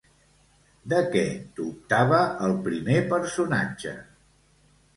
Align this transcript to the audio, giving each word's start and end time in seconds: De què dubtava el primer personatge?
De 0.93 1.01
què 1.15 1.21
dubtava 1.59 2.23
el 2.49 2.57
primer 2.65 2.99
personatge? 3.15 3.97